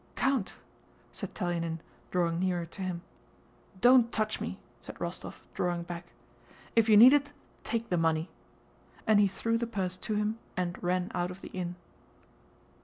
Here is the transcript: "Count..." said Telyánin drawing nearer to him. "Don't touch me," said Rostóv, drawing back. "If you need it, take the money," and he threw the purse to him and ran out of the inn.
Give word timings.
"Count..." 0.15 0.55
said 1.13 1.35
Telyánin 1.35 1.77
drawing 2.09 2.39
nearer 2.39 2.65
to 2.65 2.81
him. 2.81 3.03
"Don't 3.81 4.11
touch 4.11 4.41
me," 4.41 4.57
said 4.81 4.95
Rostóv, 4.97 5.35
drawing 5.53 5.83
back. 5.83 6.13
"If 6.75 6.89
you 6.89 6.97
need 6.97 7.13
it, 7.13 7.33
take 7.63 7.89
the 7.89 7.97
money," 7.97 8.31
and 9.05 9.19
he 9.19 9.27
threw 9.27 9.59
the 9.59 9.67
purse 9.67 9.97
to 9.97 10.15
him 10.15 10.39
and 10.57 10.81
ran 10.81 11.11
out 11.13 11.29
of 11.29 11.41
the 11.41 11.49
inn. 11.51 11.75